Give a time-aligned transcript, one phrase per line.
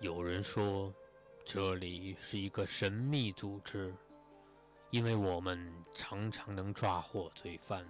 [0.00, 0.92] 有人说，
[1.42, 3.94] 这里是一个神秘组织，
[4.90, 7.82] 因为我们常常能抓获罪犯。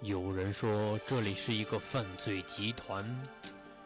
[0.00, 3.04] 有人说，这里是一个犯罪集团，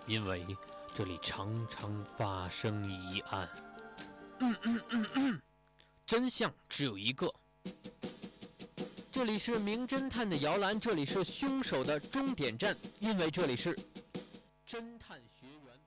[0.07, 0.47] 因为
[0.95, 3.49] 这里常常发生疑案。
[6.07, 7.33] 真相只有一个。
[9.11, 13.75] 这里是名侦探的摇篮，这里是凶手的终点站，因为这里是
[14.65, 15.82] 侦探学员。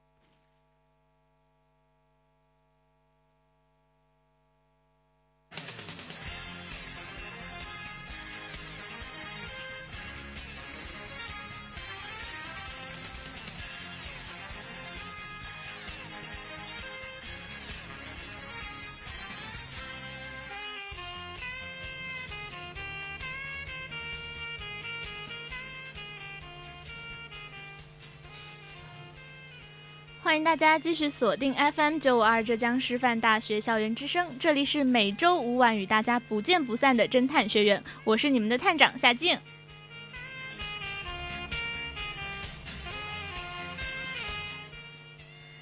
[30.46, 39.40] 大家继续锁定 FM 九五二浙江师范大学校园之声，这里是每周五晚与大家不见不散的侦探学院，我是你们的探长夏静。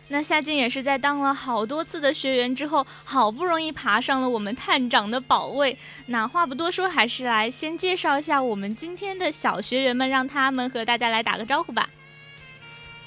[0.09, 5.77] 那夏静也是在当了好多次的学员之后，好不容易爬上了我们探长的宝位。
[6.07, 11.89] 那话不多说，还是来先介绍一下我们今天的小学员们，让他们和大家来打个招呼吧。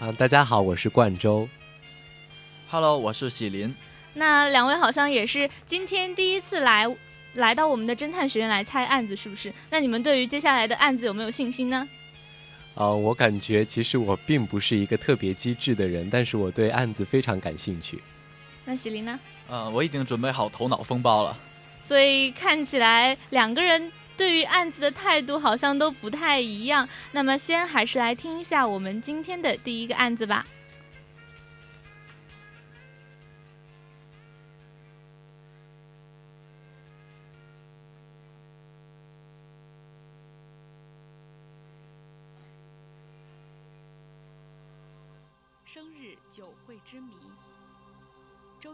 [0.00, 1.46] 啊，大家好，我是冠周。
[2.68, 3.72] Hello，我是喜林。
[4.14, 6.84] 那两位好像也是今天第一次来
[7.34, 9.52] 来到我们的侦探学院来猜案子，是不是？
[9.70, 11.88] 那你们对于接下来的案子有没有信心呢？
[12.74, 18.02] 啊，我感觉其实我并不是一个特别机智的人，但是我对案子非常感兴趣。
[18.64, 19.18] 那喜林呢？
[19.48, 21.38] 嗯，我已经准备好头脑风暴了。
[21.80, 23.92] 所以看起来两个人。
[24.16, 30.46] 对于案子的态度好像都不太一样，那么先还是来听一下我们今天的第一个案子吧。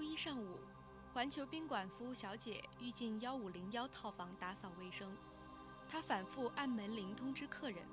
[0.02, 0.58] 周一上午，
[1.14, 5.16] 环球宾馆服务小姐欲进幺五零幺套房打扫卫生。
[5.88, 7.86] 她反复按门铃通知客人，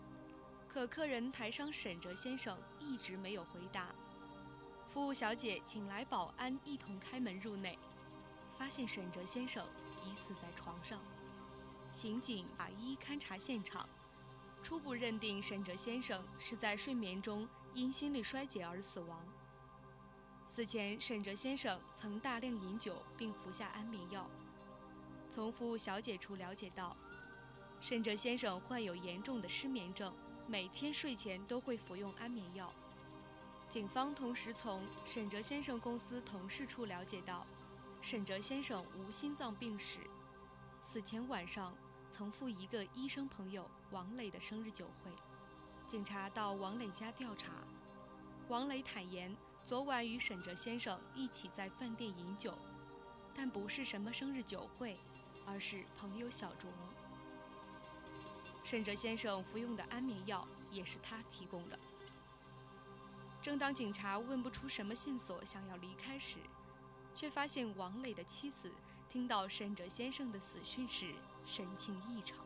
[0.68, 3.94] 可客人台上沈哲先生一直没有回答。
[4.88, 7.78] 服务小姐请来保安一同开门入内，
[8.58, 9.64] 发现沈哲先生
[10.04, 11.00] 已死在床上。
[11.94, 13.88] 刑警法医勘查现场，
[14.64, 19.24] 初步认定沈哲先生是在睡眠中因心力衰竭而死亡。
[20.52, 24.28] 此前，沈哲先生曾大量饮酒并服下安眠药。
[25.30, 26.98] 从服务小姐处了解到。
[27.80, 30.12] 沈哲先生患有严重的失眠症，
[30.48, 32.74] 每天睡前都会服用安眠药。
[33.70, 37.46] 警方同时从沈哲先生公司同事处了解到，
[38.02, 40.00] 沈哲先生无心脏病史，
[40.82, 41.74] 此前晚上
[42.12, 45.12] 曾赴一个医生朋友王磊的生日酒会。
[45.86, 47.52] 警察到王磊家调查，
[48.50, 49.34] 王磊坦言，
[49.70, 52.58] 昨晚与沈哲先生一起在饭店饮酒，
[53.36, 54.98] 但不是什么生日酒会，
[55.46, 56.66] 而是朋友小酌。
[58.64, 61.78] 沈哲先生服用的安眠药也是他提供的。
[63.44, 66.38] 正当警察问不出什么线索，想要离开时，
[67.14, 68.72] 却发现王磊的妻子
[69.08, 71.14] 听到沈哲先生的死讯时
[71.46, 72.40] 神情异常。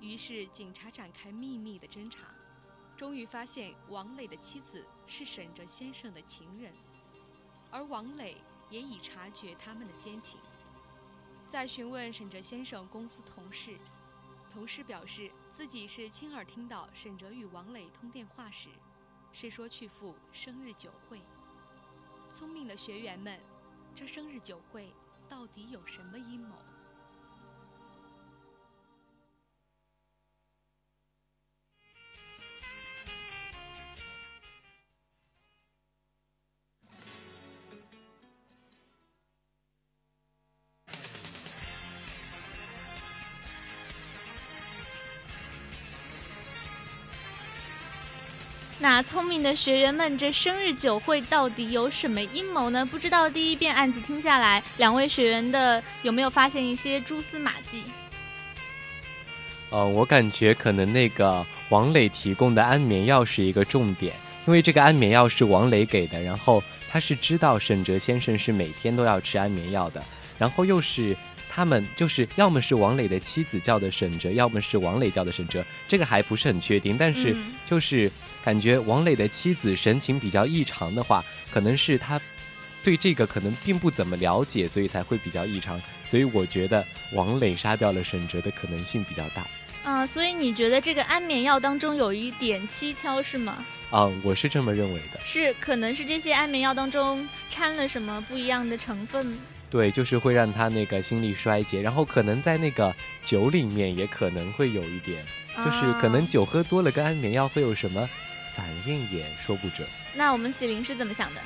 [0.00, 2.32] 于是警察展开秘密的侦查，
[2.98, 6.72] 终于发现王磊的妻子是沈哲先生的情人，
[7.70, 8.36] 而王磊
[8.70, 10.40] 也已察觉他们的奸情。
[11.48, 13.78] 在询问沈哲先生公司同事。
[14.50, 18.68] 同事表示，自己是亲耳听到沈哲与王磊通电话时，
[19.32, 21.20] 是说去赴生日酒会。
[22.34, 23.38] 聪明的学员们，
[23.94, 24.92] 这生日酒会
[25.28, 26.56] 到底有什么阴谋？
[49.08, 52.84] 聪明的学员们，这生日酒会到底有什么阴谋呢？
[52.84, 57.84] 不知道第一遍案子听下来，两位学员的有没有发现一些蛛丝马迹？
[59.70, 64.14] 呃，我感觉可能那个王磊提供的安眠药是一个重点，
[64.46, 70.04] 因为这个安眠药是王磊给的，然后他是知道沈哲先生是每天都要吃安眠药的，
[70.38, 71.16] 然后又是。
[71.58, 76.96] 他们就是要么是王磊的妻子叫的沈哲，要么是王磊叫的沈哲，这个还不是很确定。
[76.96, 78.08] 但是嗯就是
[78.44, 81.20] 感觉王磊的妻子神情比较异常的话，
[81.50, 82.20] 可能是他
[82.84, 85.82] 对这个可能并不怎么了解，所以才会比较异常。
[86.06, 89.44] 所以我觉得王磊杀掉了沈哲的可能性比较大。
[89.82, 93.64] 啊、所以你觉得这个安眠药当中有一点蹊跷是吗？
[93.90, 95.18] 啊、我是这么认为的。
[95.24, 99.36] 是，可能是这些安眠药当中掺了什么不一样的成分？
[99.70, 102.94] 对，就是会让他那个心力衰竭，然后可能在那个
[103.24, 105.24] 酒里面也可能会有一点，
[105.56, 108.08] 就是可能啊酒喝多了跟安眠药会有什么
[108.54, 109.86] 反应也说不准。
[110.14, 111.40] 那我们喜林是怎么想的？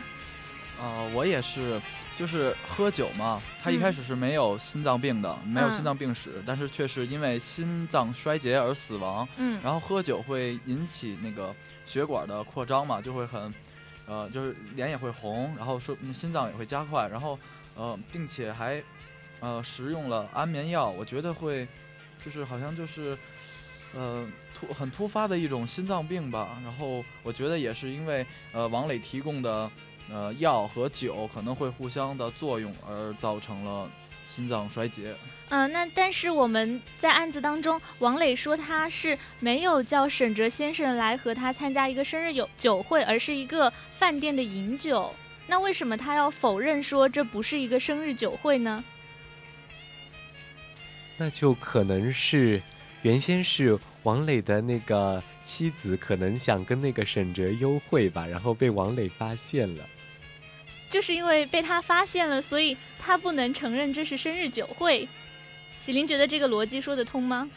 [0.80, 1.80] 呃，我也是，
[2.18, 9.26] 就是喝酒嘛，他一嗯开始是没有心脏病的，没有嗯心脏病史，但是却是因为心脏衰竭而死亡。
[9.36, 11.54] 嗯然后喝酒会引起那个
[11.86, 13.52] 血管的扩张嘛，就会很，
[14.06, 17.38] 呃，就是脸也会红，然后说嗯心脏也会加快，然后
[17.76, 18.82] 呃，并且还
[19.40, 21.66] 呃食用了安眠药，我觉得会
[22.24, 23.16] 就是好像就是
[23.94, 26.60] 呃突很突发的一种心脏病吧。
[26.62, 29.70] 然后我觉得也是因为呃王磊提供的
[30.10, 33.88] 呃药和酒可能会互相的作用而造成了
[34.34, 35.14] 心脏衰竭。
[35.50, 45.14] 嗯、那但是我们在案子当中，王磊说他是没有叫沈哲先生来和他参加一个生日酒酒会，而是一个饭店的饮酒。
[45.46, 48.82] 那为什么他要否认说这不是一个生日酒会呢？
[51.18, 52.60] 那就可能是
[53.02, 59.84] 原先是王磊的那个妻子，可能想跟那个沈哲幽会吧，然后被王磊发现了。
[60.88, 65.08] 就是因为被他发现了，所以他不能承认这是生日酒会。
[65.80, 67.48] 喜林觉得这个逻辑说得通吗？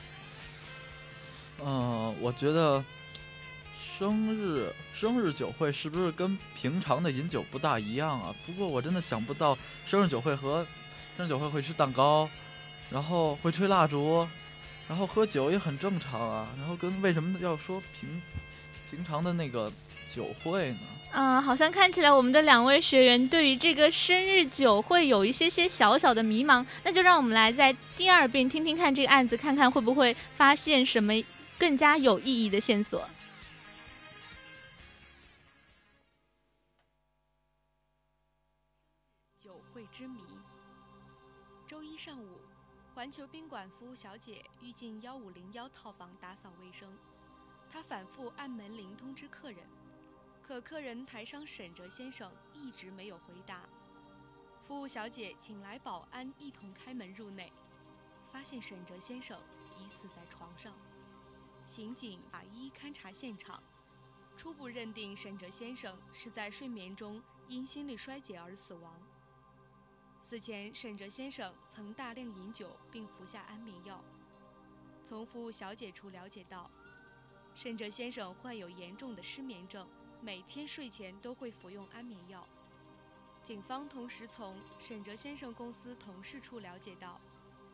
[1.63, 2.83] 嗯、我觉得
[3.97, 8.35] 生日生日酒会是不是跟平常的饮酒不大一样啊？
[8.45, 10.67] 不过我真的想不到生日酒会和
[11.15, 12.29] 生日酒会会吃蛋糕，
[12.91, 14.27] 然后会吹蜡烛，
[14.89, 16.47] 然后喝酒也很正常啊。
[16.57, 18.21] 然后跟为什么要说平
[18.91, 19.71] 平常的那个
[20.13, 20.79] 酒会呢？
[21.13, 31.13] 嗯、好像看起来我们的两位学员对于这个生日酒会有一些些小小的迷茫，那就让我们来在第二遍听听看这个案子，看看会不会发现什么
[31.57, 33.07] 更加有意义的线索。
[42.95, 46.97] 环球宾馆服务小姐欲进幺五零幺套房打扫卫生，
[47.69, 49.67] 她反复按门铃通知客人，
[50.41, 53.67] 可客人台上沈哲先生一直没有回答。
[54.65, 57.51] 服务小姐请来保安一同开门入内，
[58.31, 59.37] 发现沈哲先生
[59.77, 60.71] 已死在床上。
[61.67, 63.61] 刑警法医勘查现场，
[64.37, 69.04] 初步认定沈哲先生是在睡眠中因心力衰竭而死亡。
[70.27, 74.03] 死前，沈哲先生曾大量饮酒并服下安眠药。
[75.03, 76.67] 从服务小姐处了解到，
[77.53, 79.87] 沈哲先生患有严重的失眠症，
[80.21, 82.43] 每天睡前都会服用安眠药。
[83.43, 87.21] 警方同时从沈哲先生公司同事处了解到，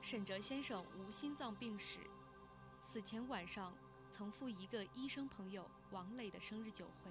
[0.01, 2.00] 沈哲先生无心脏病史，
[2.81, 3.74] 死前晚上
[4.12, 7.09] 曾赴一个医生朋友王磊的生日酒会。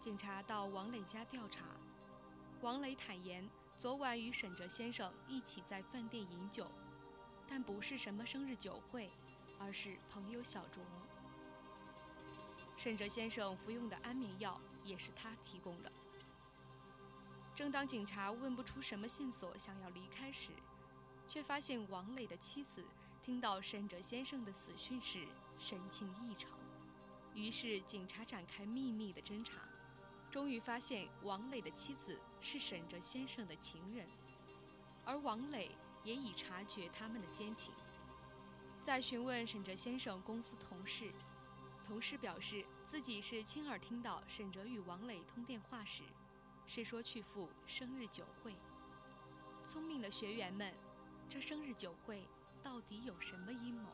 [0.00, 1.66] 警察到王磊家调查，
[2.62, 3.46] 王磊坦言，
[3.76, 6.70] 昨晚与沈哲先生一起在饭店饮酒，
[7.46, 9.10] 但不是什么生日酒会，
[9.58, 10.80] 而是朋友小酌。
[12.76, 15.92] 沈哲先生服用的安眠药也是他提供的。
[17.54, 20.48] 正当警察问不出什么线索，想要离开时，
[21.28, 22.84] 却发现王磊的妻子
[23.22, 25.26] 听到沈哲先生的死讯时
[25.58, 26.50] 神情异常。
[27.34, 29.58] 于是警察展开秘密的侦查，
[30.34, 34.04] 终于发现王磊的妻子是沈哲先生的情人，
[35.04, 35.70] 而王磊
[36.02, 37.72] 也已察觉他们的奸情。
[38.82, 41.12] 在询问沈哲先生公司同事，
[41.86, 46.02] 同事表示自己是亲耳听到沈哲与王磊通电话时，
[46.66, 48.56] 是说去赴生日酒会。
[49.68, 50.74] 聪明的学员们，
[51.28, 52.26] 这生日酒会
[52.60, 53.88] 到底有什么阴谋？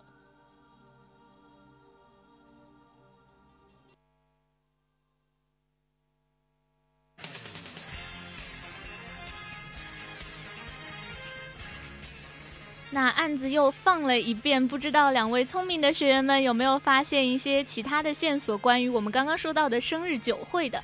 [12.93, 20.83] 那案子又放了一遍，不知道两位聪明的学员们有没有发现一些其他的线索，关于我们刚刚说到的生日酒会的？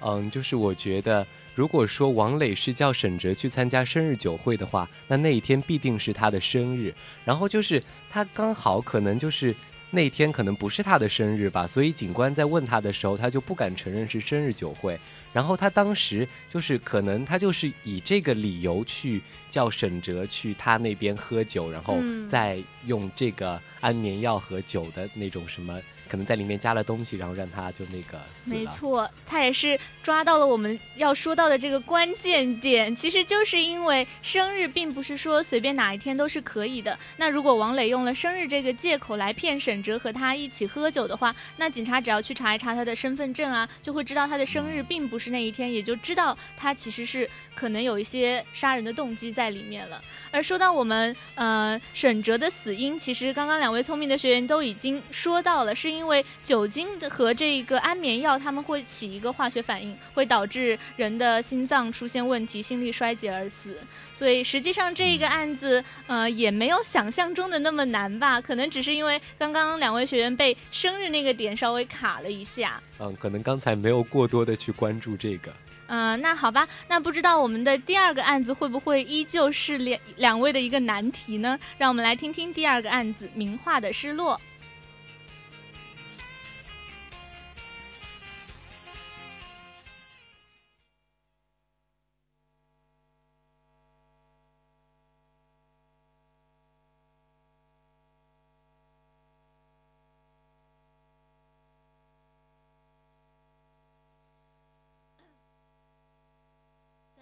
[0.00, 6.94] 嗯，就是我觉得，如果说王磊是叫沈哲去参加生日酒会的话，那那一天必定是他的生日。
[7.24, 9.54] 然后就是他刚好可能就是
[9.90, 14.98] 那天可能不是他的生日吧，所以警官在问他的时候，他就不敢承认是生日酒会。
[15.32, 19.20] 然后他当时就是可能他就是以这个理由去
[19.50, 25.78] 叫沈哲去他那边喝酒，然后再用这个安眠药和酒的那种什么。
[26.10, 28.18] 可能在里面加了东西，然后让他就那个。
[28.46, 32.96] 没错，他也是抓到了我们要说到的这个关键点。
[32.96, 36.98] 其实就是因为生日并不是说随便哪一天都是可以的。
[37.18, 50.00] 那如果王磊用了生日这个借口来骗沈哲和他一起喝酒的话，那警察只要去查一查他的身份证啊，就会知道他的生日并不是那一天，也就知道他其实是可能有一些杀人的动机在里面了。
[50.30, 63.76] 而说到我们呃沈哲的死因，其实刚刚两位聪明的学员都已经说到了，是因为酒精的和这个安眠药，他们会起一个化学反应，会导致人的心脏出现问题，心力衰竭而死。
[64.14, 68.40] 所以实际上这个案子呃也没有想象中的那么难吧？
[68.40, 72.82] 可能只是因为刚刚两位学员被生日那个点稍微卡了一下。
[72.98, 75.52] 嗯，可能刚才没有过多的去关注这个。
[75.90, 81.58] 嗯，那好吧，那不知道我们的第二个案子会不会依旧是两两位的一个难题呢？
[81.78, 84.38] 让我们来听听第二个案子——名画的失落。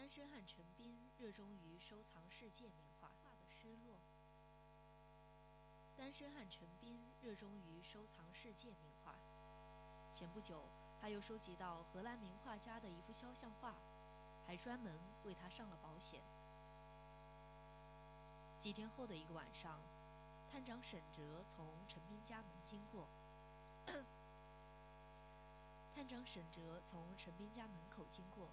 [0.06, 3.98] 单身汉陈斌热衷于收藏世界名画画的失落。
[5.96, 9.18] 单身汉陈斌热衷于收藏世界名画。
[10.12, 10.62] 前不久，
[11.00, 13.74] 他又收集到荷兰名画家的一幅肖像画，
[14.46, 16.22] 还专门为他上了保险。
[18.56, 19.80] 几天后的一个晚上，
[20.48, 23.08] 探长沈哲从陈斌家门经过。
[25.92, 28.48] 探长沈哲从陈斌家门口经过。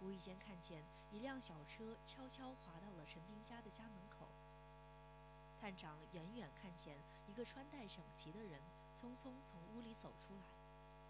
[0.00, 4.28] 无意间看见一辆小车悄悄滑到了陈斌家的家门口。
[5.60, 8.62] 探长远远看见一个穿戴整齐的人
[8.94, 10.40] 匆匆从屋里走出来，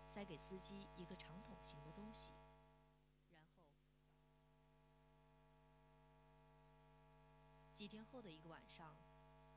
[0.09, 2.33] 塞给司机一个长筒形的东西。
[3.31, 3.47] 然后，
[7.73, 8.97] 几天后的一个晚上，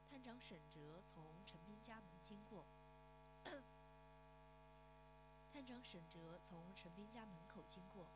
[0.08, 2.68] 探长沈哲从陈斌家门经过。
[5.52, 8.08] 探长沈哲从陈斌家门口经过。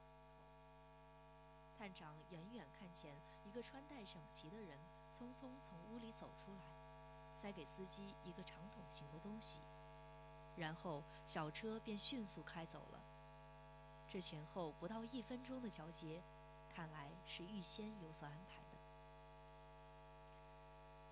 [1.77, 3.15] 探长远远看见
[3.45, 4.79] 一个穿戴整齐的人
[5.13, 6.61] 匆匆从屋里走出来，
[7.35, 9.59] 塞给司机一个长筒形的东西，
[10.55, 12.99] 然后小车便迅速开走了。
[14.07, 16.23] 这前后不到一分钟的交接，
[16.67, 18.77] 看来是预先有所安排的。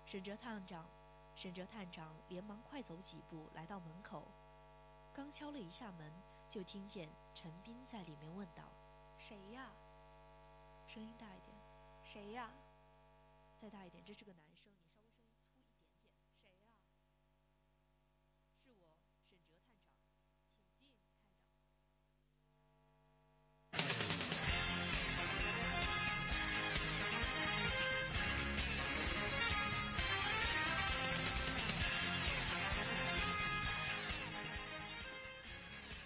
[0.04, 0.84] 沈哲探长，
[1.36, 4.26] 沈哲探长连忙快走几步来到门口，
[5.12, 6.12] 刚敲了一下门，
[6.48, 8.64] 就听见陈斌在里面问道
[9.16, 9.70] ：“谁呀？”
[10.86, 11.56] 声音大一点，
[12.04, 12.50] 谁呀？
[13.56, 14.72] 再大一点，这是个男生，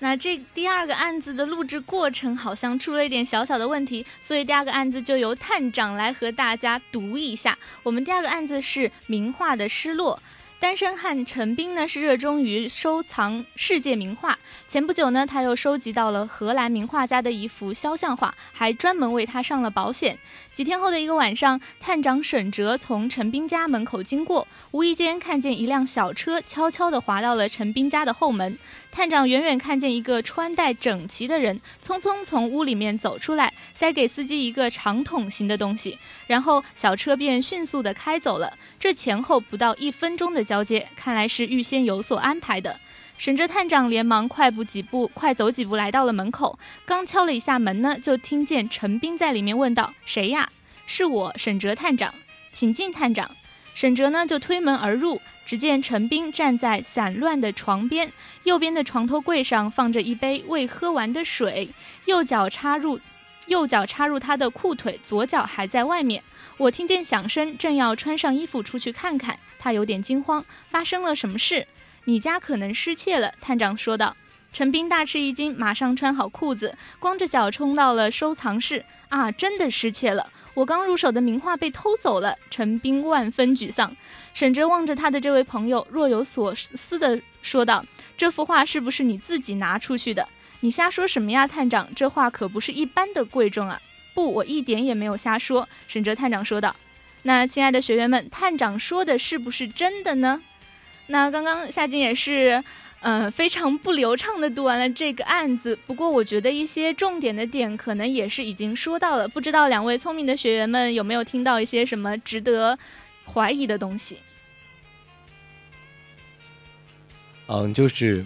[0.00, 7.56] 那这第二个案子的录制过程好像出了一点小小的问题，所以第二个案子就由探长来和大家读一下。
[7.82, 10.20] 我们第二个案子是名画的失落。
[10.60, 14.38] 单身汉陈斌呢是热衷于收藏世界名画，
[14.68, 20.18] 前不久呢他又收集到了荷兰名画家的一幅肖像画，还专门为他上了保险。
[20.52, 28.58] 几天后的一个晚上，探长沈哲从陈斌家门口经过，无意间看见一辆小车悄悄地滑到了陈斌家的后门。
[28.92, 38.52] 探长远远看见一个穿戴整齐的人匆匆从屋里面走出来，塞给司机一个长筒形的东西，然后小车便迅速地开走了。
[38.80, 42.76] 这前后不到一分钟的交接，看来是预先有所安排的。
[43.16, 50.50] 沈哲探长连忙快步几步，快走几步来到了门口，刚敲了一下门呢，就听见陈斌在里面问道：“谁呀
[50.86, 52.12] ？”“是我，沈哲探长，
[52.52, 53.30] 请进，探长。”
[53.76, 55.20] 沈哲呢就推门而入。
[55.46, 61.68] 只见陈斌站在散乱的床边，右边的床头柜上放着一杯未喝完的水，
[62.06, 62.98] 右脚插入，
[63.46, 66.22] 右脚插入他的裤腿，左脚还在外面。
[66.60, 71.66] 我听见响声，正要穿上衣服出去看看，他有点惊慌，发生了什么事？
[72.04, 74.14] 你家可能失窃了，探长说道。
[74.52, 78.84] 陈斌大吃一惊，马上穿好裤子，光着脚冲到了收藏室。
[79.08, 80.30] 啊，真的失窃了！
[80.52, 82.36] 我刚入手的名画被偷走了。
[82.50, 83.96] 陈斌万分沮丧。
[84.34, 87.82] 沈哲望着他的这位朋友，若有所思地说道
[88.18, 90.28] ：“这幅画是不是你自己拿出去的？
[90.60, 91.88] 你瞎说什么呀，探长？
[91.96, 93.80] 这画可不是一般的贵重啊
[94.20, 96.76] ！”“不，我一点也没有瞎说。”沈哲探长说道。
[97.24, 100.42] “那亲爱的学员们，探长说的是不是真的呢？”
[101.08, 102.62] 那刚刚夏静也是。
[103.02, 105.74] 嗯，非常不流畅的读完了这个案子。
[105.86, 109.26] 不过，我觉得一些重点的点可能也是已经说到了。
[109.26, 112.78] 不知道两位聪明的学员们有没有听到一些什么值得
[113.24, 114.18] 怀疑的东西？
[117.46, 118.22] 嗯，就是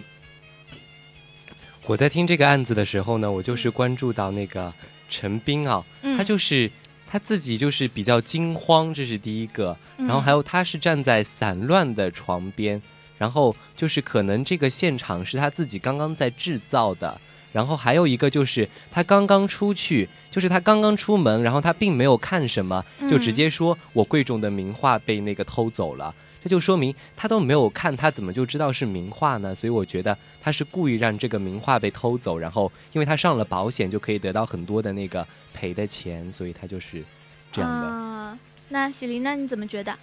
[1.85, 4.73] 我在听这个案子的时候呢，我就是关注到那个
[5.09, 5.83] 陈斌啊，
[6.17, 6.71] 他就是
[7.07, 9.77] 他自己就是比较惊慌，这是第一个。
[9.97, 12.81] 然后还有他是站在散乱的床边。
[13.17, 17.17] 然后就是可能这个现场是他自己刚刚在制造的，
[17.53, 26.13] 然后还有一个就是他刚刚出去，就是他刚刚出门，然后他并没有看什么，就直接说我贵重的名画被那个偷走了，
[26.45, 29.55] 这就说明他都没有看，他怎么就知道是名画呢？
[29.55, 37.03] 所以我觉得他是故意让这个名画被偷走，然后因为他上了保险，就可以得到很多的那个赔的钱，所以他就是
[37.51, 38.37] 这样的。
[38.69, 39.35] 那喜林那？
[39.35, 39.97] 你怎么觉得？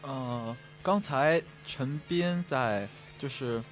[0.00, 0.56] 呃。
[0.80, 3.62] 刚才陈斌在就是，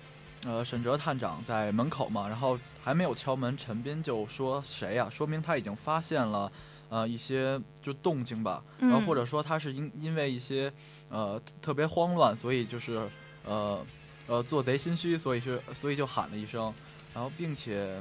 [0.45, 5.09] 呃，沈哲探长在门口嘛，然后还没有敲门，陈斌就说谁呀？
[5.09, 6.53] 说明他已经发现了，
[6.91, 10.71] 呃，一些就动静吧，然后或者说他是因因为一些，
[11.11, 13.01] 呃，特别慌乱，所以就是，
[13.45, 13.85] 呃，
[14.27, 16.73] 呃，做贼心虚，所以是所以就喊了一声，
[17.15, 18.01] 然后并且，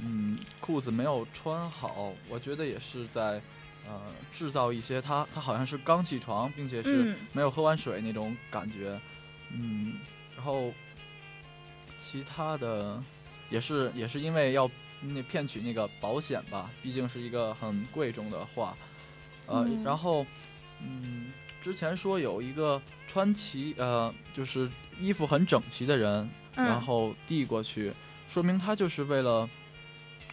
[0.00, 3.40] 嗯，裤子没有穿好，我觉得也是在。
[3.88, 4.00] 呃，
[4.32, 9.00] 制造一些他他好像是刚起床，并且是没有喝完水那种感觉，
[9.52, 10.00] 嗯，
[10.34, 10.72] 然后
[12.02, 13.00] 其他的
[13.48, 14.68] 也是也是因为要
[15.02, 18.76] 那骗取那个保险吧，毕竟是一个很贵重的话，
[19.46, 20.26] 呃，然后
[20.80, 21.26] 嗯，
[21.66, 24.68] 之前说有一个穿齐呃就是
[25.00, 27.92] 衣服很整齐的人，然后递过去，
[28.28, 29.50] 说明他就是为了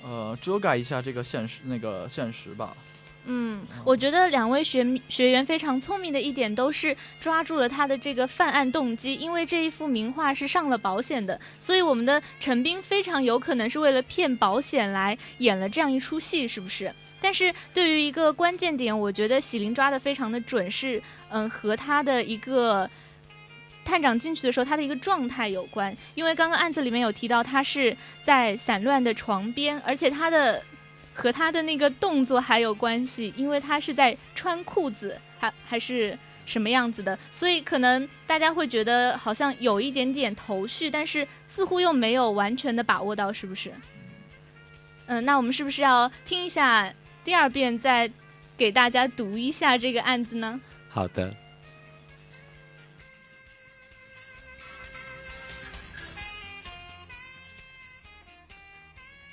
[0.03, 2.77] 呃遮盖一下这个现实那个现实吧。
[3.25, 16.93] 嗯，我觉得两位学学员非常聪明的一点都是抓住了他的这个犯案动机，因为这一幅名画是上了保险的，所以我们的陈斌非常有可能是为了骗保险来演了这样一出戏，是不是？
[17.21, 21.01] 但是对于一个关键点，我觉得喜林抓的非常的准，是
[21.33, 22.89] 嗯和他的一个
[23.83, 30.63] 探长进去的时候他的一个状态有关，因为刚刚案子里面有提到他是在散乱的床边，而且他的。
[31.15, 43.71] 和他的那个动作还有关系，因为他是在穿裤子，还还是什么样子的，所以可能大家会觉得好像有一点点头绪，但是似乎又没有完全的把握到，是不是？
[45.05, 46.91] 嗯，那我们是不是要听一下
[47.23, 48.11] 第二遍，再
[48.57, 50.59] 给大家读一下这个案子呢？
[50.93, 51.33] 好的。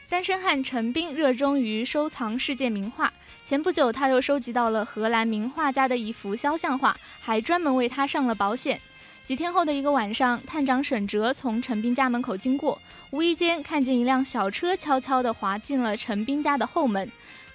[0.08, 3.12] 单身汉陈斌热衷于收藏世界名画。
[3.44, 8.80] 前不久，他又收集到了荷兰名画家的一幅肖像画，还专门为他上了保险。
[9.22, 17.10] 几天后的一个晚上，探长沈哲从陈斌家门口经过，无意间看见一辆小车悄悄地滑进了陈斌家的后门。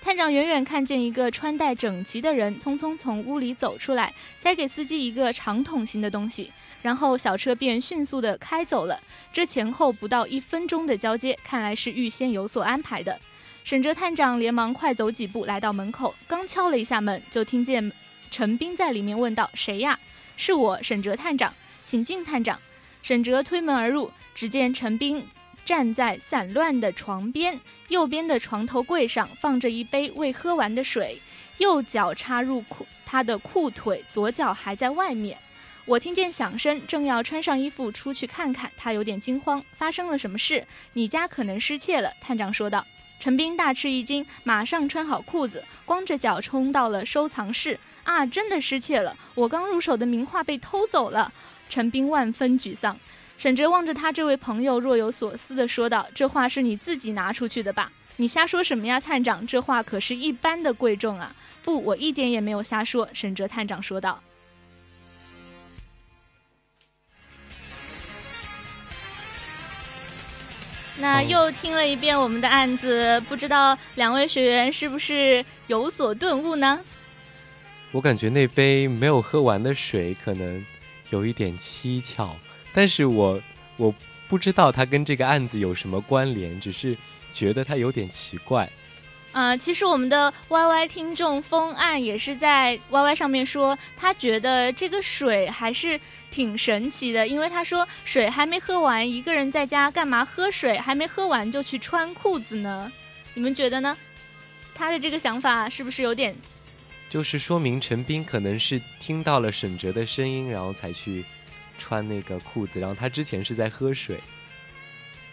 [0.06, 6.52] 探长远远看见一个穿戴整齐的人匆匆从屋里走出来，塞给司机一个长筒形的东西。
[6.84, 9.02] 然后小车便迅速的开走了。
[9.34, 13.20] 这前后不到一分钟的交接，看来是预先有所安排的。
[13.64, 17.92] 沈哲探长连忙快走几步来到门口，刚敲了一下门，就听见
[18.30, 20.00] 陈斌在里面问道：“谁呀
[20.38, 21.52] ？”“是我，沈哲探长，
[21.84, 22.60] 请进，探长。”
[23.02, 25.26] 沈哲推门而入，只见陈斌
[25.66, 31.20] 站在散乱的床边，右边的床头柜上放着一杯未喝完的水，
[31.58, 35.38] 右脚插入裤他的裤腿，左脚还在外面。
[35.86, 39.64] 我听见响声，正要穿上衣服出去看看，他有点惊慌。
[39.76, 40.66] 发生了什么事？
[40.94, 42.86] 你家可能失窃了，探长说道。
[43.20, 47.80] 陈斌大吃一惊，马上穿好裤子，光着脚冲到了收藏室。
[48.04, 49.18] 啊，真的失窃了！
[49.34, 51.32] 我刚入手的名画被偷走了。
[51.70, 52.96] 陈斌万分沮丧。
[53.38, 57.92] 沈哲望着他这位朋友，若有所思地说道：“这话是你自己拿出去的吧？
[58.18, 59.46] 你瞎说什么呀，探长？
[59.46, 61.36] 这话可是一般的贵重啊！
[61.64, 64.22] 不，我一点也没有瞎说。”沈哲探长说道。
[70.98, 76.80] 那又听了一遍我们的案子，不知道两位学员是不是有所顿悟呢？
[77.92, 80.66] 我感觉那杯没有喝完的水可能
[81.10, 82.34] 有一点蹊跷，
[82.76, 83.42] 但是我
[83.78, 83.96] 我
[84.28, 86.96] 不知道它跟这个案子有什么关联，只是
[87.32, 88.70] 觉得它有点奇怪。
[89.32, 96.00] 呃，其实我们的 Y Y 听众风岸也是在 Y Y 上面说，他觉得这个水还是
[96.32, 100.78] 挺神奇的，因为他说水还没喝完，一个人在家干嘛喝水？
[100.78, 102.92] 还没喝完就去穿裤子呢？
[103.34, 103.98] 你们觉得呢？
[104.74, 106.36] 他的这个想法是不是有点？
[107.10, 111.26] 就是说明陈斌可能是听到了沈哲的声音，然后才去
[111.78, 114.20] 穿那个裤子，然后他之前是在喝水。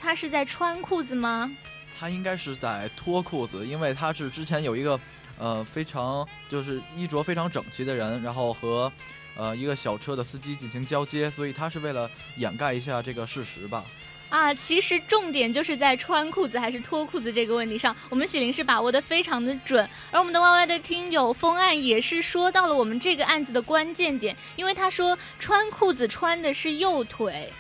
[0.01, 1.51] 他是在穿裤子吗？
[1.99, 4.99] 他应该是在脱裤子，因为他是之前有一个，
[5.39, 8.93] 呃，非常就是衣着非常整齐的人，然后和，
[9.37, 13.85] 呃，一个小车的司机进行交接，所以他是为了掩盖一下这个事实吧。
[14.33, 27.53] 啊，其实重点就是在穿裤子还是脱裤子这个问题上，我们喜林是把握的非常的准，而我们的 Y Y 的听友风案也是说到了我们这个案子的关键点，因为他说穿裤子穿的是右腿。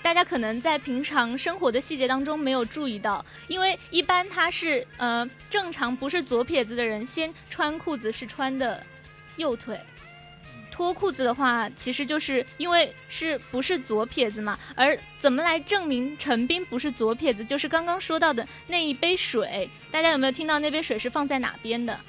[0.00, 8.82] 大家可能在平常生活的细节当中没有注意到，因为一般他是呃正常不是左撇子的人，先穿裤子是穿的
[9.36, 9.78] 右腿，
[10.80, 14.58] 脱裤子的话，其实就是因为是不是左撇子嘛。
[14.74, 17.44] 而怎么来证明陈斌不是左撇子？
[17.44, 22.00] 就是刚刚说到的那一杯水，大家有没有听到那杯水是放在哪边的？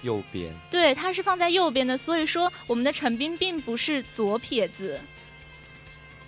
[0.00, 0.50] 右边。
[0.70, 4.98] 对，它是放在右边的，所以说我们的陈斌并不是左撇子。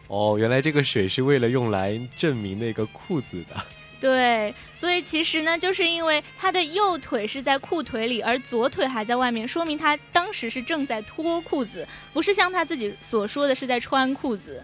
[0.09, 3.57] 哦，原来这个水是为了用来证明那个裤子的。
[4.05, 14.63] 对，所以其实呢，就是因为他的右腿是在裤腿里，而左腿还在外面，说明他当时是正在脱裤子，不是像他自己所说的是在穿裤子。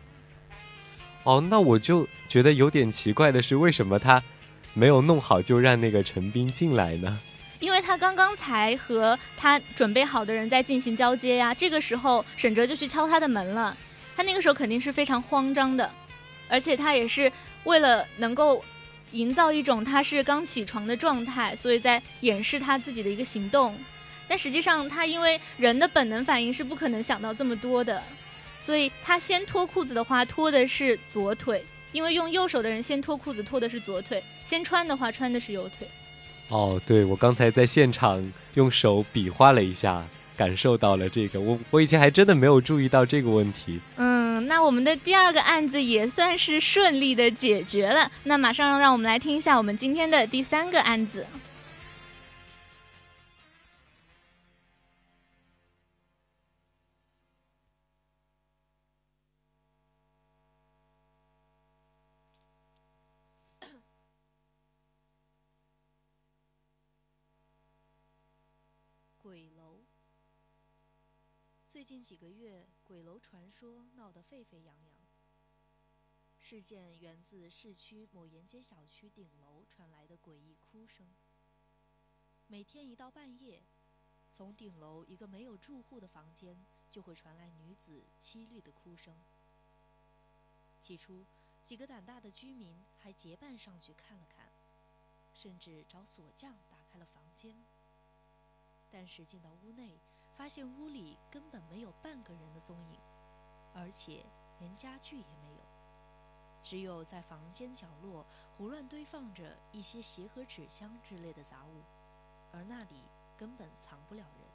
[1.23, 4.23] 哦，那我就觉得有点奇怪的是，为什么他
[4.75, 7.19] 没有弄好就让那个陈斌进来呢？
[7.61, 13.75] 因为他刚刚才和他准备好的人在进行交接呀，这个时候沈哲就去敲他的门了。
[14.15, 15.91] 他那个时候肯定是非常慌张的，
[16.47, 17.33] 而且他也是
[17.65, 18.63] 为了能够
[19.13, 23.75] 营造一种他是刚起床的状态，所以在掩饰他自己的一个行动。
[24.29, 28.03] 但实际上，他因为人的本能反应是不可能想到这么多的，
[28.61, 35.89] 所以他先脱裤子的话，脱的是左腿，因为用右手的人先脱裤子，脱的是左腿；先穿的话，穿的是右腿。
[36.49, 40.05] 哦，对，我刚才在现场用手比划了一下。
[40.37, 43.79] 感受到了这个，我我以前还真的没有注意到这个问题。
[43.99, 48.11] 嗯，那我们的第二个案子也算是顺利的解决了。
[48.25, 51.27] 那马上让我们来听一下我们今天的第三个案子。
[71.91, 74.95] 近几个月，鬼楼传说闹得沸沸扬扬。
[76.39, 81.13] 事件源自市区某沿街小区顶楼传来的诡异哭声。
[82.47, 83.65] 每天一到半夜，
[84.31, 89.21] 从顶楼一个没有住户的房间就会传来女子凄厉的哭声。
[90.81, 91.27] 起初，
[91.61, 94.49] 几个胆大的居民还结伴上去看了看，
[95.35, 97.61] 甚至找锁匠打开了房间。
[98.93, 99.99] 但是进到屋内，
[100.41, 102.99] 发现屋里根本没有半个人的踪影，
[103.75, 104.25] 而且
[104.59, 105.63] 连家具也没有，
[106.63, 108.25] 只有在房间角落
[108.57, 111.83] 胡乱堆放着一些鞋和纸箱之类的杂物，
[112.55, 113.03] 而那里
[113.37, 114.49] 根本藏不了人。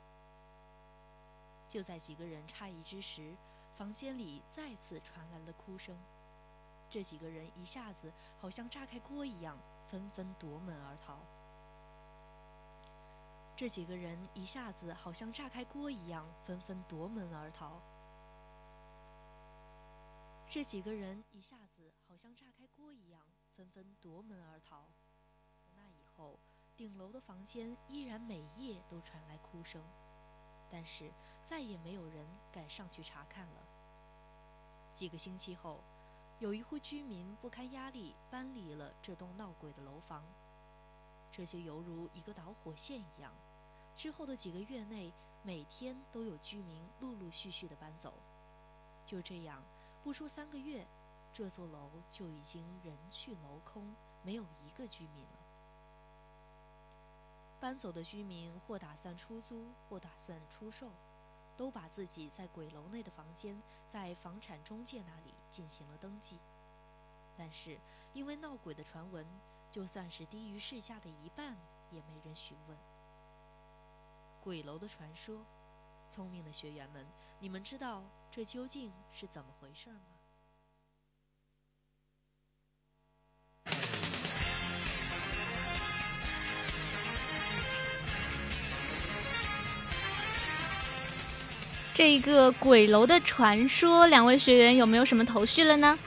[1.70, 3.36] 就在几个人诧异之时，
[3.76, 5.96] 房间里再次传来了哭声，
[6.90, 9.56] 这几个人一下子好像炸开锅一样，
[9.88, 11.20] 纷纷夺门而逃。
[13.56, 17.82] 这几个人一下子好像炸开锅一样，纷纷夺门而逃。
[20.46, 23.22] 这几个人一下子好像炸开锅一样，
[23.56, 24.90] 纷纷夺门而逃。
[25.58, 26.38] 从那以后，
[26.76, 29.82] 顶楼的房间依然每夜都传来哭声，
[30.70, 31.10] 但是
[31.42, 33.62] 再也没有人敢上去查看了。
[34.92, 35.82] 几个星期后，
[36.40, 40.26] 有一户居民不堪压力搬离了这栋闹鬼的楼房，
[41.36, 43.30] 这就犹如一个导火线一样。
[43.98, 45.12] 之后的几个月内，
[45.44, 48.14] 每天都有居民陆陆续续的搬走。
[49.06, 49.62] 就这样，
[50.02, 50.88] 不出三个月，
[51.34, 53.94] 这座楼就已经人去楼空，
[54.24, 55.40] 没有一个居民了。
[57.60, 60.90] 搬走的居民或打算出租，或打算出售，
[61.58, 66.38] 都把自己在鬼楼内的房间在房产中介那里进行了登记。
[67.38, 67.78] 但是，
[68.14, 69.28] 因为闹鬼的传闻，
[69.76, 71.54] 就算是低于市价的一半
[71.92, 72.78] 也没人询问。
[74.42, 75.46] 鬼楼的传说
[76.08, 77.06] 聪明的学员们
[77.42, 80.00] 你们知道这究竟是怎么回事吗？
[91.94, 96.00] 这一个鬼楼的传说两位学员有没有什么头绪了呢？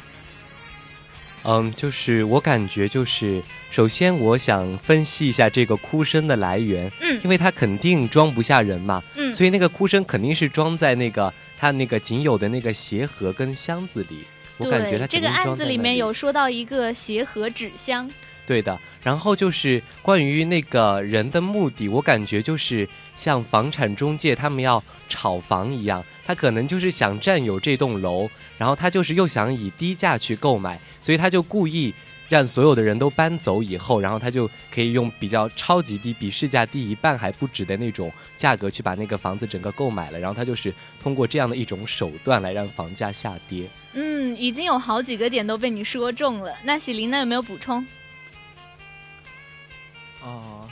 [1.44, 7.20] 嗯就是我感觉就是首先我想分析一下这个哭声的来源，嗯。
[7.22, 14.20] 因为它肯定装不下人嘛，嗯，所以那个哭声肯定是装在那个他那个仅有的那个鞋盒跟箱子里。
[14.56, 18.10] 我感觉它对这个案子里面有说到一个鞋盒纸箱，
[18.46, 18.62] 对。
[18.62, 31.94] 的，然后就是关于那个人的目的，我感觉就是像房产中介他们要炒房一样，他可能就是想占有这栋楼，然后他就是又想以低价去购买，所以他就故意
[32.28, 43.66] 让所有的人都搬走以后，然后他就可以用比较超级低，比市价低一半还不止的那种价格去把那个房子整个购买了，然后他就是通过这样的一种手段来让房价下跌。
[43.94, 46.54] 嗯，已经有好几个点都被你说中了。
[46.64, 47.84] 那喜林呢，有没有补充？
[50.22, 50.68] 哦，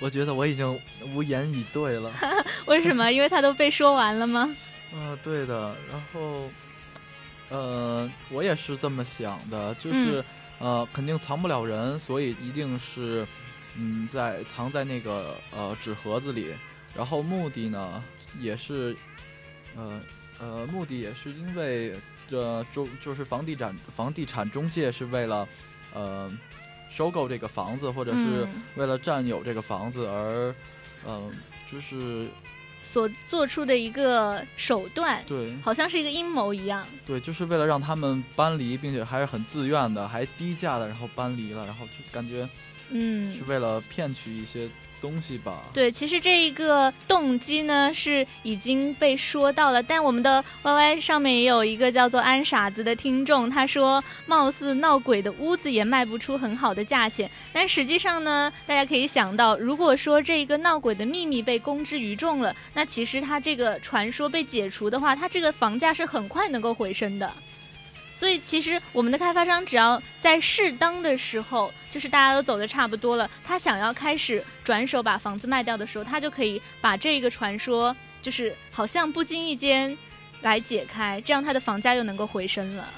[0.00, 0.80] 我觉得我已经
[1.14, 2.10] 无言以对了。
[2.66, 3.12] 为什么？
[3.12, 4.56] 因为他都被说完了吗？
[4.94, 5.74] 啊，对的。
[5.92, 6.48] 然后，
[7.54, 10.24] 呃，我也是这么想的，就是、
[10.58, 13.24] 呃，肯定藏不了人，所以一定是，
[13.76, 16.48] 嗯，在藏在那个呃纸盒子里。
[16.96, 18.02] 然后目的呢，
[18.40, 18.96] 也是，
[19.76, 20.00] 呃
[20.40, 21.94] 呃，目的也是因为
[22.28, 25.48] 这中就是房地产房地产中介是为了，
[25.92, 26.28] 呃，
[26.90, 30.52] 收购这个房子，或者是嗯，为了占有这个房子而，
[31.06, 31.30] 嗯、
[31.70, 32.26] 就是
[32.84, 35.52] 所做出的一个手段，对。
[35.62, 36.86] 好像是一个阴谋一样。
[37.06, 42.46] 对，就是为了让他们搬离，并且还是很自愿的，还低价的，然后搬离了，然后就感觉
[42.90, 44.68] 嗯是，为了骗取一些
[45.04, 45.64] 东西吧。
[45.74, 67.30] 对，其实这一个动机呢是已经被说到了，但我们的 YY 上面也有一个叫做安傻子的听众，他说貌似闹鬼的屋子也卖不出很好的价钱，但实际上呢，大家可以想到，如果说这一个闹鬼的秘密被公之于众了，那其实他这个传说被解除的话，他这个房价是很快能够回升的。
[68.14, 79.98] 所以其实我们的开发商只要在适当的时候，就是大家都走的差不多了，他想要开始转手把房子卖掉的时候，他就可以把这一个传说，就是好像不经意间
[80.42, 82.88] 来解开，这样他的房价又能够回升了。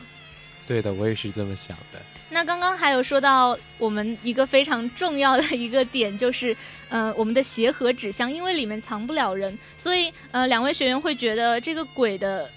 [0.68, 2.00] 对的，我也是这么想的。
[2.28, 6.54] 那刚刚还有说到我们一个非常重要的一个点，就是，
[6.90, 12.50] 呃，我们的鞋盒纸箱，因为里面藏不了人，所以，呃，两位学员会觉得这个鬼的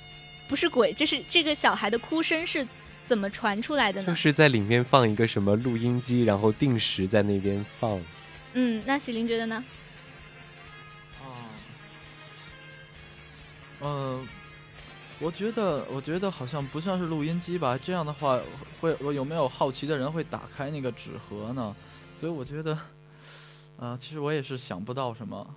[0.50, 2.68] 不是鬼，这是这个小孩的哭声是
[3.06, 4.08] 怎么传出来的呢？
[4.08, 8.02] 就是在里面放一个什么录音机，然后定时在那边放。
[8.54, 9.64] 嗯，那喜林觉得呢？
[11.22, 11.24] 啊，
[13.82, 14.28] 嗯、
[15.20, 17.78] 我觉得，我觉得好像不像是录音机吧。
[17.78, 18.40] 这样的话，
[18.82, 21.76] 会我有没有好奇的人会打开那个纸盒呢？
[22.20, 22.76] 所以我觉得，
[23.78, 25.56] 啊、其实我也是想不到什么。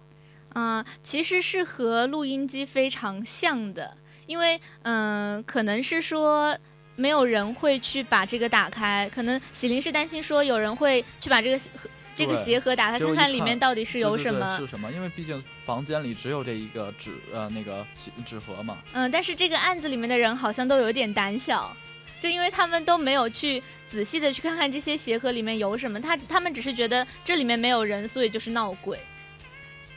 [0.52, 6.56] 啊、其实是和录音机非常像的，因为嗯、可能是说
[6.96, 14.58] 没有人会去把这个打开，可能喜林是担心说有人会去把这个盒这个鞋盒打开，看看看里面到底是有对对对什么。
[14.58, 14.92] 是什么？
[14.92, 17.86] 因为毕竟房间里只有这一个纸呃那个
[18.26, 18.76] 纸盒嘛。
[18.92, 21.74] 嗯，但是这个案子里面的人好像都有点胆小，
[22.20, 28.98] 就因为他们都没有去仔细的去看看这些鞋盒里面有什么，他他们只是觉得这里面没有人，所以就是闹鬼。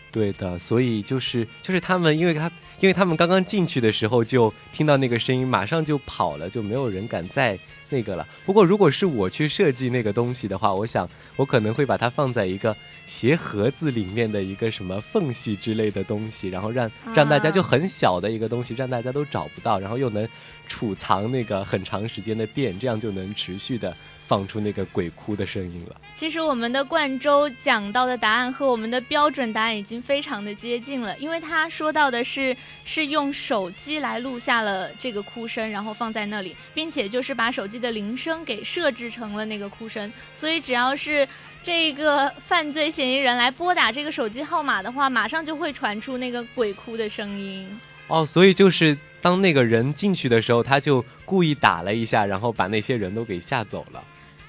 [0.10, 7.58] 对的，所以就是就是他们，因为他因为他们刚刚进去的时候就听到那个声音，马上就跑了，就没有人敢再
[7.90, 8.28] 那个了。
[8.46, 20.28] 不过如果是我去设计那个东西的话，我想我可能会把它放在一个鞋盒子里面的一个什么缝隙之类的东西，然后让让大家就啊很小的一个东西，让大家都找不到，然后又能
[20.68, 23.96] 储藏那个很长时间的电，这样就能持续的
[24.28, 25.96] 放出那个鬼哭的声音了。
[26.16, 41.28] 其实我们的冠周讲到的答案和我们的标准答案已经非常的接近了，因为他说到的是是用手机来录下了这个哭声，然后放在那里，并且就是把手机的铃声给设置成了那个哭声，所以只要是
[41.62, 47.68] 这个犯罪嫌疑人来拨打这个手机号码的话，马上就会传出那个鬼哭的声音。
[48.08, 54.04] 哦，所以就是当那个人进去的时候，他就故意打了一下，然后把那些人都给吓走了。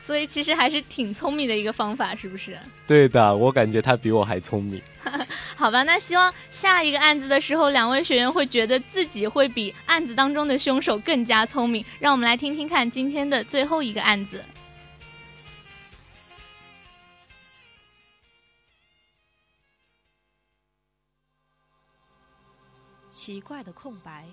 [0.07, 2.57] 所以其实还是挺聪明的一个方法，是不是？
[2.87, 4.81] 对的，我感觉他比我还聪明。
[5.57, 11.85] 好吧，那希望下一个案子的时候，两位学员会觉得自己会比案子当中的凶手更加聪明。
[11.99, 14.45] 让我们来听听看今天的最后一个案子。
[23.11, 24.25] 奇怪的空白。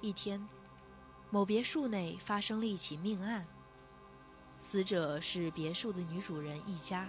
[0.00, 0.48] 一天，
[1.28, 3.46] 某别墅内发生了一起命案。
[4.70, 7.08] 死者是别墅的女主人一家，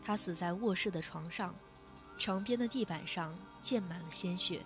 [0.00, 1.52] 她死在卧室的床上，
[2.16, 4.64] 床边的地板上溅满了鲜血。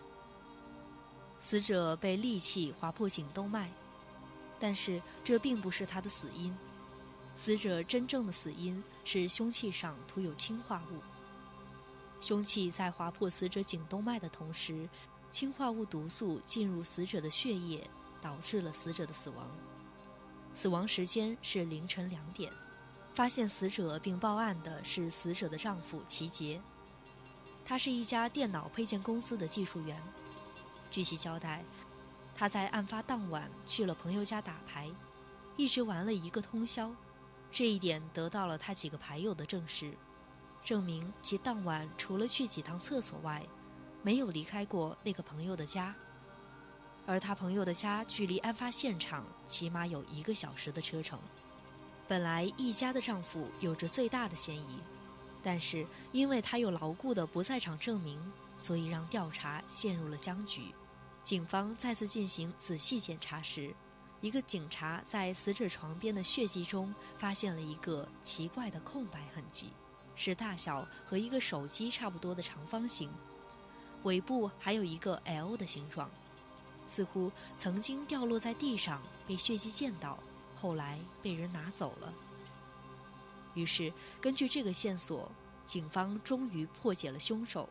[1.39, 3.71] 死者被利器划破颈动脉，
[4.59, 6.55] 但是这并不是她的死因。
[7.39, 11.01] 死者真正的死因是凶器上涂有氰化物。
[12.21, 14.87] 凶器在划破死者颈动脉的同时，
[15.31, 17.89] 氰化物毒素进入死者的血液，
[18.21, 19.49] 导致了死者的死亡。
[20.53, 22.53] 死亡时间是凌晨两点。
[23.13, 26.63] 发现死者并报案的是死者的丈夫齐杰，
[27.65, 30.01] 他是一家电脑配件公司的技术员。
[30.93, 31.65] 据其交代，
[32.37, 34.89] 他在案发当晚去了朋友家打牌，
[35.57, 36.91] 一直玩了一个通宵。
[37.51, 39.93] 这一点得到了他几个牌友的证实，
[40.63, 43.45] 证明其当晚除了去几趟厕所外，
[44.03, 45.95] 没有离开过那个朋友的家。
[47.11, 51.19] 而他朋友的家距离案发现场起码有一个小时的车程。
[52.07, 54.79] 本来一家的丈夫有着最大的嫌疑，
[55.43, 58.17] 但是因为他有牢固的不在场证明，
[58.57, 60.73] 所以让调查陷入了僵局。
[61.21, 63.75] 警方再次进行仔细检查时，
[64.21, 69.71] 一个警察在死者床边的血迹中发现了一个奇怪的空白痕迹，
[70.15, 73.11] 是大小和一个手机差不多的长方形，
[74.05, 76.09] 尾部还有一个 L 的形状，
[76.91, 80.19] 似乎曾经掉落在地上被血迹溅到。
[80.57, 82.13] 后来被人拿走了。
[83.55, 85.31] 于是，根据这个线索，
[85.65, 87.69] 警方终于破解了凶手，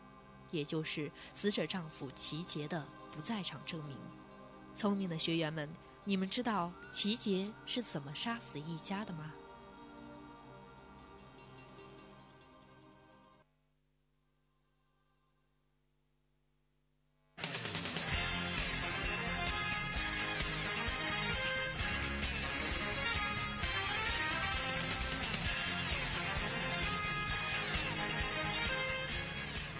[0.52, 3.98] 也就是死者丈夫齐杰的不在场证明。
[4.74, 5.70] 聪明的学员们，
[6.06, 9.34] 你们知道齐杰是怎么杀死一家的吗？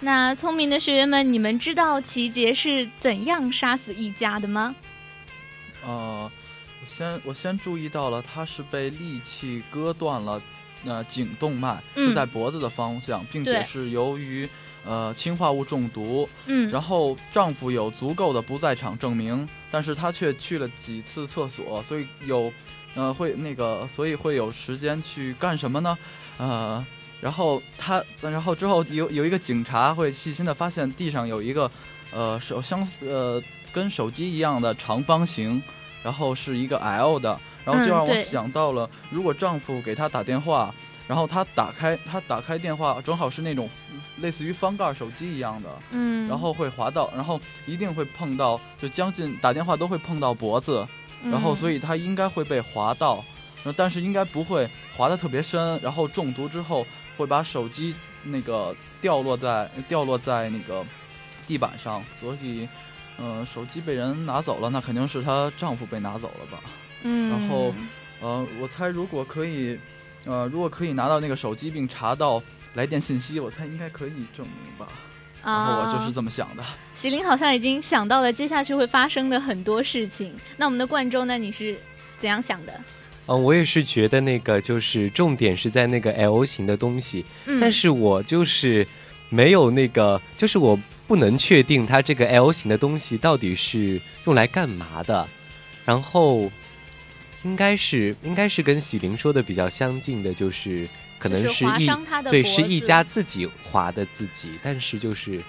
[0.02, 4.74] 那聪明的学员们，你们知道齐杰是怎样杀死一家的吗？
[5.86, 6.30] 呃，
[6.80, 10.40] 我先我先注意到了，他是被利器割断了，
[10.86, 14.48] 呃，颈动脉是在脖子的方向，并且是由于
[14.86, 16.26] 呃氰化物中毒。
[16.46, 16.70] 嗯。
[16.70, 22.50] 然后丈夫有足够的不在场证明，但是他却去了几次厕所，所以有
[22.94, 25.98] 呃会那个，所以会有时间去干什么呢？
[26.38, 26.86] 呃。
[27.20, 31.70] 然后他，然后之后有有一个警察会细心的发现地上有一个，
[32.12, 33.42] 呃手相呃
[33.74, 35.62] 跟手机一样的长方形，
[36.02, 40.74] 然后是一个 L 的，然后就让我想到了，如果丈夫给她打电话，
[41.06, 43.68] 然后她打开她打开电话，正好是那种
[44.22, 50.88] 类似于翻盖手机一样的，嗯，然后会滑到，然后一定会碰到，就将近打电话都会碰到脖子，
[51.24, 53.22] 然后所以她应该会被滑到，
[53.76, 56.86] 但是应该不会滑的特别深，然后中毒之后。
[57.20, 60.82] 会把手机那个掉落在掉落在那个
[61.46, 62.66] 地板上，所以，
[63.18, 66.58] 嗯，手机被人拿走了，那肯定是她丈夫被拿走了吧？
[67.02, 67.30] 嗯。
[67.30, 67.74] 然后，
[68.22, 69.78] 呃，我猜如果可以，
[70.24, 74.88] 呃，如果可以拿到那个手机并查到来电信息，我猜应该可以证明吧。
[75.42, 75.52] 啊。
[75.52, 76.64] 然后我就是这么想的。
[76.94, 80.34] 喜林好像已经想到了接下去会发生的很多事情。
[80.56, 81.36] 那我们的冠州呢？
[81.36, 81.78] 你是
[82.18, 82.80] 怎样想的？
[83.30, 87.24] 嗯，我也是觉得那个就是重点是在那个 L 型的东西，
[87.60, 88.84] 但是我就是
[89.28, 95.28] 没有那个，就是我不能确定它这个 L 型的东西到底是用来干嘛的。
[95.84, 96.50] 然后
[97.44, 100.88] 应该是应该是跟喜灵说的比较相近的，就是
[101.18, 101.86] 可能是一
[102.28, 105.40] 对是一家自己划的自己，但是就是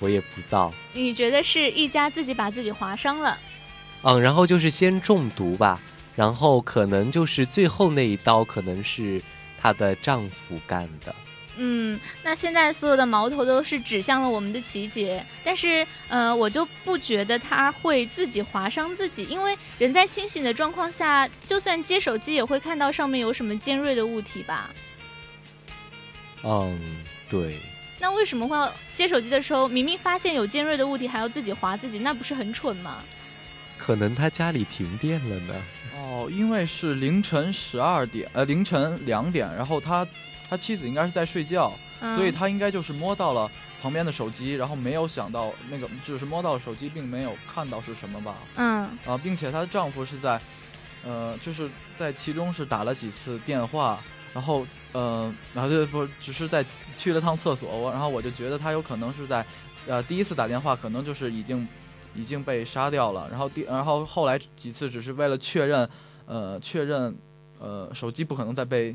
[0.00, 0.72] 我也不知道。
[0.92, 3.38] 你觉得是一家自己把自己划伤了？
[4.02, 5.80] 嗯，然后就是先中毒吧。
[6.20, 9.18] 然后可能就是最后那一刀，可能是
[9.58, 11.14] 她的丈夫干的。
[11.56, 24.68] 嗯，那现在所有的矛头都是指向了我们的琪姐，但是呃，我就不觉得她会自己划伤自己，因为人在清醒的状况下，就算接手机也会看到上面有什么尖锐的物体吧。
[26.44, 26.78] 嗯，
[27.30, 27.56] 对。
[27.98, 31.98] 那为什么会要接手机的时候，明明发现有尖锐的物体，还要自己划自己？
[31.98, 33.02] 那不是很蠢吗？
[33.80, 35.54] 可能他家里停电了呢。
[35.96, 40.06] 哦，因为是凌晨十二点，呃，凌晨两点，然后他
[40.48, 41.72] 他妻子应该是在睡觉，
[42.16, 43.50] 所以他应该就是摸到了
[43.80, 48.34] 旁边的手机，然后没有想到那个，就是摸到手机，并没有看到是什么吧？
[48.56, 50.38] 嗯，啊，并且她的丈夫是在，
[51.04, 53.98] 呃，就是在其中是打了几次电话，
[54.34, 56.64] 然后，呃，然后就不只是在
[56.96, 59.44] 去了趟厕所，我然后我就觉得他有可能是在，
[59.86, 61.66] 呃，第一次打电话可能就是已经。
[62.14, 65.88] 已经被杀掉了，然后第然后后来几次只是为了确认，
[66.26, 67.16] 呃，确认，
[67.58, 68.94] 呃，手机不可能再被，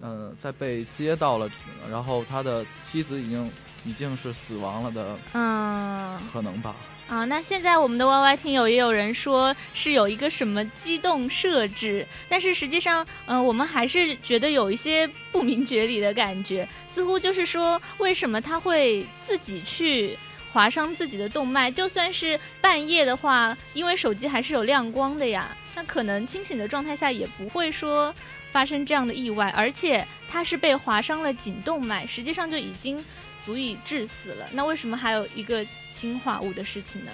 [0.00, 1.50] 呃，再被接到了，
[1.90, 3.50] 然后他的妻子已经
[3.84, 6.74] 已经是死亡了的嗯可能吧。
[7.06, 20.16] 啊，那现在我们的 YY 听友也有人说是有一个什么机动设置，但是实际上，嗯、我们还是觉得有一些不明觉厉的感觉，似乎就是说，为什么他会自己去
[20.54, 21.68] 划伤自己的动脉？
[21.68, 28.14] 就算是半夜的话，因为手机还是有亮光的呀，那可能清醒的状态下也不会说
[28.52, 33.04] 发生这样的意外，而且他是被划伤了颈动脉，实际上就已经
[33.44, 34.46] 足以致死了。
[34.52, 37.10] 那为什么还有一个氰化物的事情呢？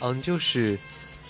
[0.00, 0.78] 嗯，就是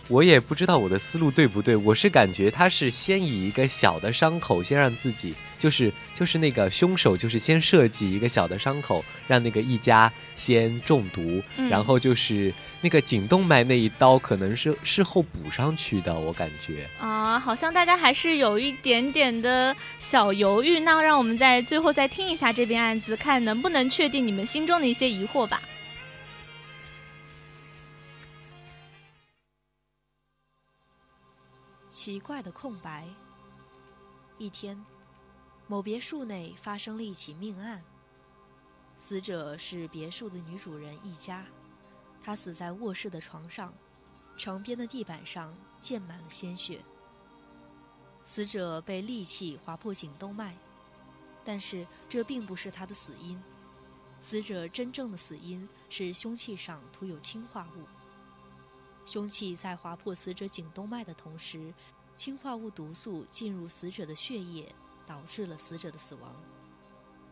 [0.09, 16.87] 我也不知道我的思路对不对，我是感觉他是先以一个小的伤口，先让自己就是就是那个凶手就是先设计一个小的伤口，让那个一家先中毒，嗯然后就是那个颈动脉那一刀可能是事后补上去的，我感觉。
[17.01, 20.81] 啊，好像大家还是有一点点的小犹豫。
[20.81, 25.63] 那让我们在最后再听一下这边案子，看能不能确定你们心中的一些疑惑吧。
[31.93, 33.07] 奇怪的空白。
[34.39, 34.83] 一天，
[35.67, 37.85] 某别墅内发生了一起命案，
[38.97, 41.45] 死者是别墅的女主人一家，
[42.19, 43.75] 她死在卧室的床上，
[44.39, 46.83] 床边的地板上溅满了鲜血。
[48.25, 50.57] 死者被利器划破颈动脉，
[51.45, 53.39] 但是这并不是他的死因，
[54.19, 57.85] 死者真正的死因是凶器上涂有氰化物。
[59.05, 61.73] 凶器在划破死者颈动脉的同时，
[62.17, 64.75] 氰化物毒素进入死者的血液，
[65.07, 66.35] 导致了死者的死亡。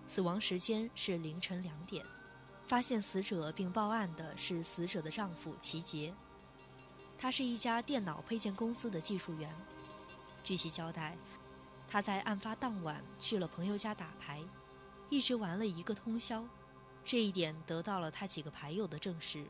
[0.06, 2.04] 死亡时间是凌晨两点。
[2.66, 6.14] 发现死者并报案的是死者的丈夫齐杰，
[7.18, 9.52] 他是一家电脑配件公司的技术员。
[10.44, 11.16] 据其交代，
[11.88, 14.40] 他在案发当晚去了朋友家打牌，
[15.08, 16.44] 一直玩了一个通宵。
[17.04, 19.44] 这一点得到了他几个牌友的证实。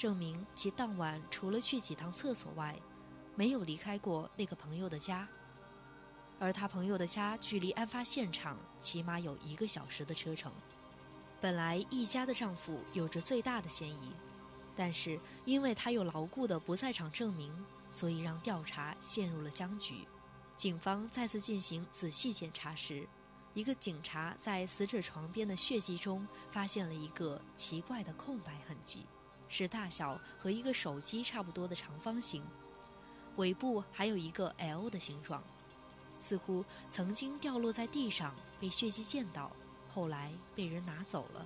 [0.00, 2.74] 证明其当晚除了去几趟厕所外，
[3.36, 5.28] 没有离开过那个朋友的家。
[6.38, 10.50] 而他朋友的家距离案发现场起码有一个小时的车程。
[11.38, 14.10] 本来一家的丈夫有着最大的嫌疑，
[14.74, 17.52] 但是因为他有牢固的不在场证明，
[17.90, 20.06] 所以让调查陷入了僵局。
[20.56, 23.06] 警方再次进行仔细检查时，
[23.52, 29.04] 一个警察在死者床边的血迹中发现了一个奇怪的空白痕迹。
[29.50, 32.42] 是大小和一个手机差不多的长方形，
[33.36, 35.42] 尾部还有一个 L 的形状，
[36.20, 39.50] 似乎曾经掉落在地上被血迹溅到，
[39.88, 41.44] 后来被人拿走了。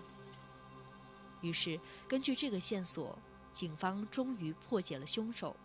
[1.40, 3.18] 于是，根据这个线索，
[3.52, 5.56] 警方终于破解了凶手，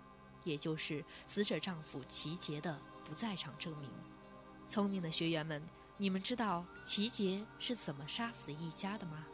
[0.46, 3.90] 也就是死者丈夫齐杰的不在场证明。
[4.66, 5.62] 聪明的学员们，
[5.98, 9.26] 你们知道齐杰是怎么杀死一家的吗？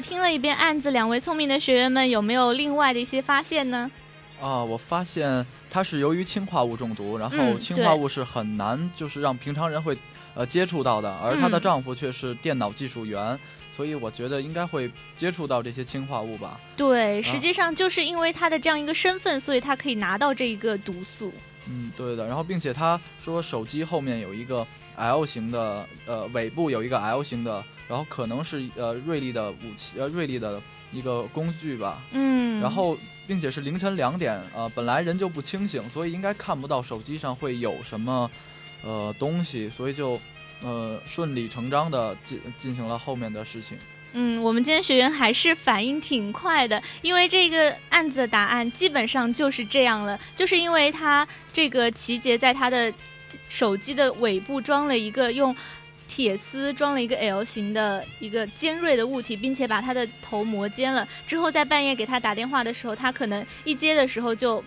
[0.00, 3.90] 听了一遍案子，两位聪明的学员们有没有另外的一些发现呢？
[4.40, 9.96] 啊，我发现它是由于氰化物中毒，然后嗯氰化物是很难就是让平常人会
[10.34, 13.38] 呃接触到的，而她的嗯丈夫却是电脑技术员，
[13.76, 16.58] 所以我觉得应该会接触到这些氰化物吧。
[16.76, 21.32] 对，实际上就是因为他的这样一个身份，所以他可以拿到这一个毒素。
[21.66, 22.26] 嗯，对的。
[22.26, 24.66] 然后，并且他说手机后面有一个
[25.00, 30.60] L 型的，呃，尾部有一个 L 型的，然后可能是呃锐利的武器，呃锐利的
[30.92, 32.02] 一个工具吧。
[32.12, 32.96] 嗯，然后，
[33.26, 38.30] 并且是凌晨两点，呃，本来人就不清醒，所以应该看不到手机上会有什么，
[38.84, 40.20] 呃，东西，所以就，
[40.62, 43.78] 呃，顺理成章的进进行了后面的事情。
[44.12, 52.92] 嗯，我们今天学员还是反应挺快的，因为这个案子的答案基本上就是这样了，就是因为他这个齐杰在他的
[53.48, 55.54] 手机的尾部装了一个用
[56.08, 61.06] 铁丝装了一个 L 型的一个尖锐的物体，并且把他的头磨尖了。
[61.26, 64.62] 之后在半夜给他打电话的时候，他可能一接的时候就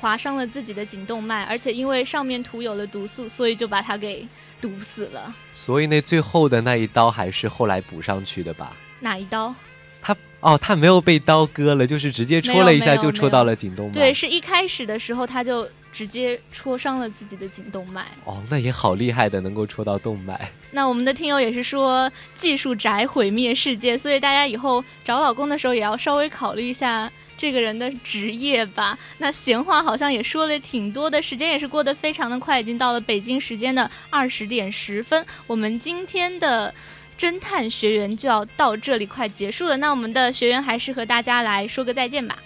[0.00, 4.24] 划伤了自己的颈动脉，而且因为上面涂有了毒素，所以就把他给
[4.60, 5.34] 毒死了。
[5.52, 8.76] 所以那最后的那一刀还是后来补上去的吧？
[9.00, 9.52] 哪一刀？
[10.00, 13.92] 他哦，他没有被刀割了，就是直接戳了一下就戳到了颈动脉。
[13.92, 15.68] 对，是一开始的时候他就
[15.98, 18.06] 直接戳伤了自己的颈动脉。
[18.24, 20.48] 哦，那也好厉害的，能够戳到动脉。
[20.70, 28.96] 那我们的听友也是说技术宅毁灭世界，所以大家以后找老公的时候也要稍微考虑一下这个人的职业吧。
[29.18, 35.26] 那闲话好像也说了挺多的，时间也是过得非常的快，已经到了北京时间的二十点十分。
[35.48, 36.72] 我们今天的。
[37.18, 42.38] 侦探学员就要到这里快结束了，那我们的学员还是和大家来说个再见吧。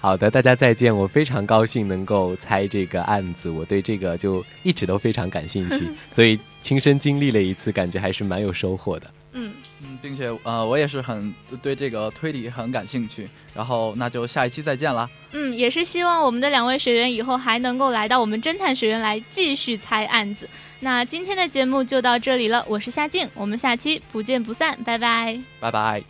[0.00, 0.96] 好的，大家再见。
[0.96, 9.10] 我非常高兴能够猜这个案子，我对这个就一直都非常感兴趣， 所以亲身经历了一次，感觉还是蛮有收获的。
[9.32, 11.32] 嗯嗯，并且呃，我也是很
[11.62, 13.28] 对这个推理很感兴趣。
[13.54, 15.08] 然后那就下一期再见啦。
[15.32, 20.48] 嗯，也是希望我们的两位学员以后还能够来到我们侦探学院来继续猜案子。
[20.80, 26.02] 那今天的节目就到这里了，我是夏静，我们下期不见不散，拜拜，拜拜，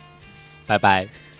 [0.65, 1.30] 拜拜。